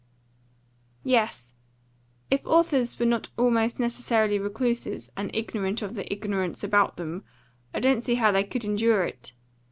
[1.03, 1.51] "Yes.
[2.31, 7.23] If authors were not almost necessarily recluses, and ignorant of the ignorance about them,
[7.71, 9.33] I don't see how they could endure it.